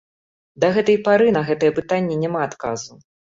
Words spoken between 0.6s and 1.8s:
Да гэтай пары на гэтае